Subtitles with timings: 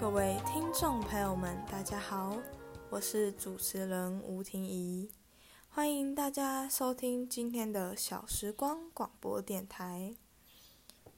[0.00, 2.38] 各位听众朋友们，大家好，
[2.88, 5.10] 我是主持人吴婷怡，
[5.68, 10.16] 欢迎大家收听今天的小时光广播电台。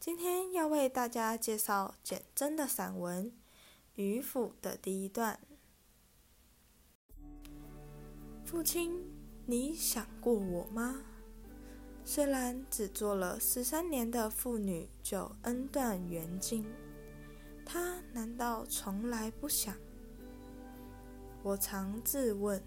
[0.01, 3.31] 今天要为大家介绍简真的散文
[3.95, 5.39] 《渔父》的第一段。
[8.45, 9.01] 父亲，
[9.47, 11.05] 你想过我吗？
[12.05, 16.67] 虽然只做了十三年的妇女就恩断缘尽，
[17.73, 19.75] 他难道从来不想？
[21.43, 22.63] 我常自问。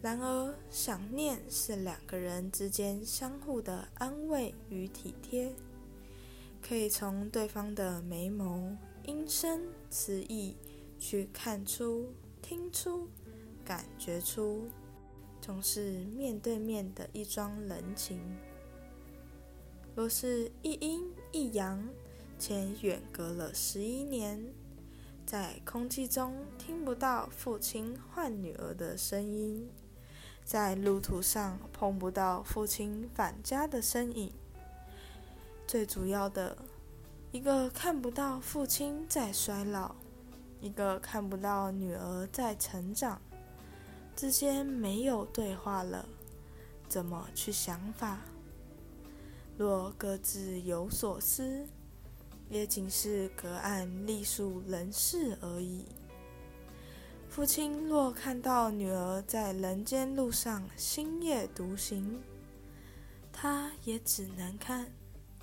[0.00, 5.52] 然而，想念是两个人之间相互的安慰与体贴，
[6.62, 9.60] 可以从对方的眉眸、音声、
[9.90, 10.56] 词意
[10.98, 13.06] 去看出、听出、
[13.66, 14.66] 感觉出。
[15.42, 18.18] 总是面对面的一桩人情。
[19.94, 21.86] 若是一阴一阳，
[22.38, 24.42] 且远隔了十一年，
[25.26, 29.68] 在空气中听不到父亲唤女儿的声音，
[30.44, 34.32] 在路途上碰不到父亲返家的身影，
[35.66, 36.56] 最主要的，
[37.32, 39.96] 一个看不到父亲在衰老，
[40.60, 43.20] 一个看不到女儿在成长。
[44.16, 46.08] 之间没有对话了，
[46.88, 48.20] 怎么去想法？
[49.56, 51.66] 若各自有所思，
[52.50, 55.84] 也仅是隔岸隶属人事而已。
[57.28, 62.20] 父亲若看到女儿在人间路上星夜独行，
[63.32, 64.90] 他也只能看，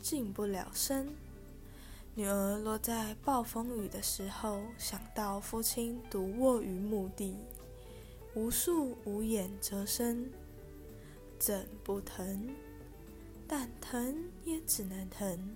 [0.01, 1.07] 噤不了身。
[2.15, 7.37] 女儿若在暴风雨的时候想到父亲独卧于墓地，
[8.33, 10.31] 无数无眼遮身，
[11.37, 12.49] 怎不疼？
[13.47, 15.55] 但疼也只能疼，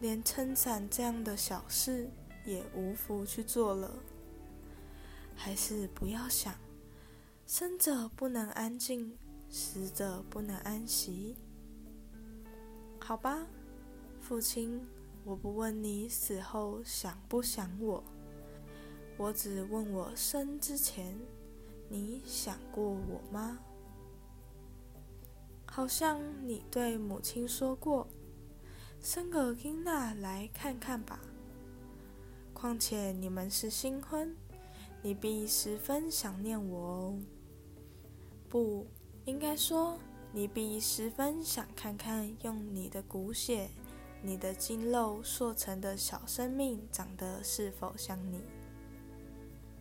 [0.00, 2.10] 连撑伞这样的小事
[2.44, 3.98] 也无福去做了。
[5.34, 6.54] 还是不要想，
[7.46, 9.16] 生者不能安静，
[9.50, 11.36] 死者不能安息。
[12.98, 13.46] 好吧，
[14.20, 14.80] 父亲，
[15.24, 18.02] 我不问你死后想不想我，
[19.16, 21.14] 我只问我生之前。
[21.88, 23.60] 你想过我吗？
[25.66, 28.08] 好像你对母亲说过
[29.00, 31.20] ：“生个囡仔来看看吧。”
[32.52, 34.34] 况且你们是新婚，
[35.02, 37.18] 你必十分想念我哦。
[38.48, 38.86] 不，
[39.26, 39.98] 应该说
[40.32, 43.68] 你必十分想看看用你的骨血、
[44.22, 48.42] 你的筋肉塑成的小生命长得是否像你。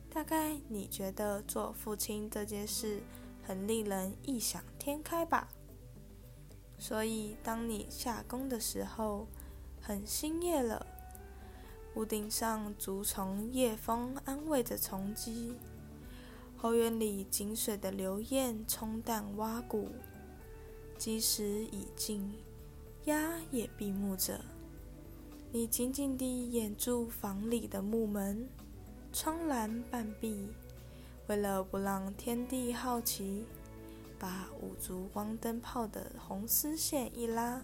[0.10, 3.02] 大概你觉得做父亲这件事
[3.44, 5.48] 很令人异想天开吧？
[6.78, 9.28] 所以当你下工的时候，
[9.82, 10.86] 很星夜了，
[11.96, 15.56] 屋顶上竹丛夜风安慰着虫鸡，
[16.58, 19.90] 后院里井水的流燕冲淡蛙鼓，
[20.98, 22.34] 鸡食已尽，
[23.06, 24.40] 鸭也闭目着，
[25.52, 28.48] 你紧紧地掩住房里的木门。
[29.14, 30.50] 窗栏半闭，
[31.28, 33.46] 为了不让天地好奇，
[34.26, 37.62] 把五烛光灯泡的红丝线一拉，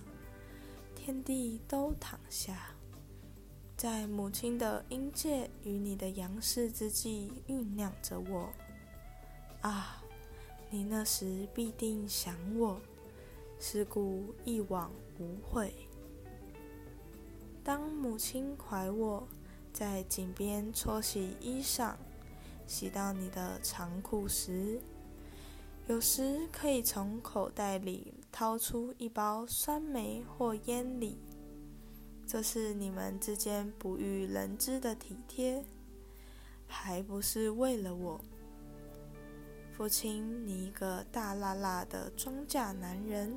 [0.94, 2.76] 天地都躺下，
[3.76, 8.48] 在母亲的阴界与你的阳世之际酝酿着我。
[9.62, 10.04] 啊，
[10.70, 12.80] 你那时必定想我，
[13.60, 15.74] 是故一往无悔。
[17.64, 19.28] 当母亲怀我。
[19.74, 21.96] 在井边搓洗衣裳，
[22.68, 24.82] 洗到你的长裤时，
[25.88, 31.18] 有时可以从口袋里掏出一包酸梅或烟礼，
[32.26, 35.66] 这是你们之间不欲人知的体贴，
[36.68, 38.22] 还不是为了我。
[39.74, 43.36] 父亲，你一个大辣辣的庄稼男人，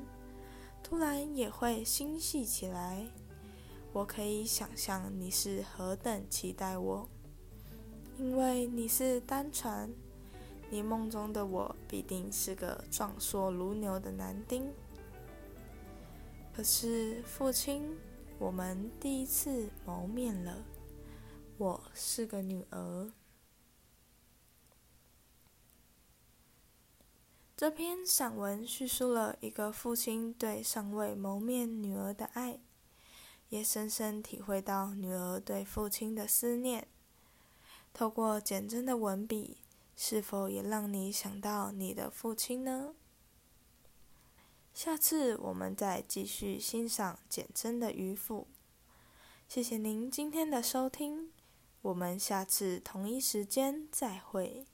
[0.83, 3.05] 突然也会心细起来。
[3.91, 7.09] 我可以想象你是何等期待我，
[8.19, 9.93] 因为你是单纯，
[10.75, 14.69] 你梦中的我必定是个壮硕如牛的男丁。
[16.53, 17.97] 可是父亲，
[18.37, 20.65] 我们第一次谋面了，
[21.57, 23.09] 我是个女儿。
[27.55, 32.59] 这篇散文叙述了一个父亲对尚未谋面女儿的爱。
[33.47, 36.89] 也深深体会到女儿对父亲的思念。
[37.93, 39.59] 透过简真的文笔，
[39.95, 42.93] 是否也让你想到你的父亲呢？
[44.73, 48.47] 下次我们再继续欣赏简真的《渔父》。
[49.47, 51.31] 谢谢您今天的收听，
[51.81, 54.65] 我们下次同一时间再会。